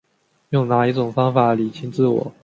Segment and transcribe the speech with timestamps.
[0.49, 2.33] 用哪一种方法厘清自我